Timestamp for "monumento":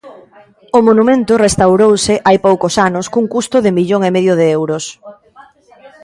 0.87-1.33